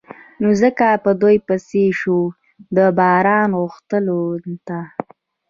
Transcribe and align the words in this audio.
نو 0.41 0.49
ځکه 0.61 0.87
په 1.03 1.11
دوی 1.21 1.37
پسې 1.47 1.83
شو 1.99 2.19
د 2.75 2.79
باران 2.97 3.49
غوښتلو 3.59 4.21
ته. 4.67 4.79